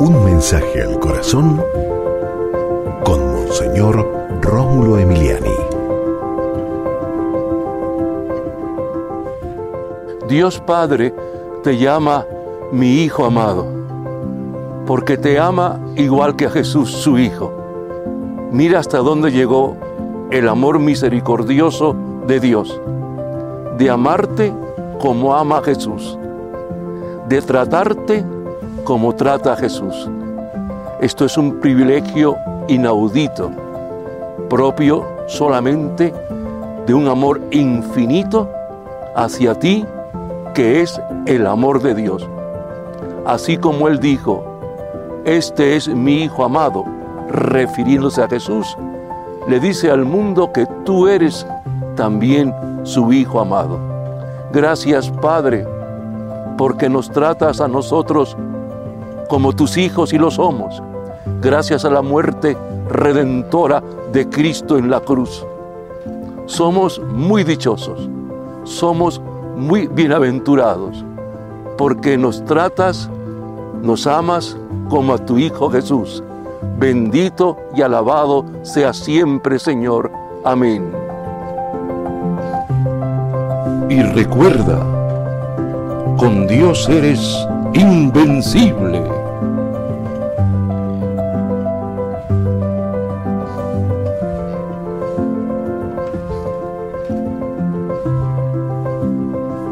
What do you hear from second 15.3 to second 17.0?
ama igual que a Jesús